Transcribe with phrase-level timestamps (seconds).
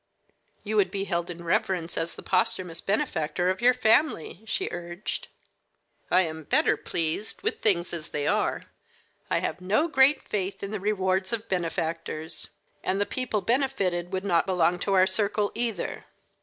[0.63, 5.27] "You would be held in reverence as the posthumous benefactor of your family," she urged.
[6.09, 8.63] "I am better pleased with things as they are.
[9.29, 12.47] I have no great faith in the rewards of benefactors;
[12.83, 16.05] and the people benefited would not belong to our circle, either."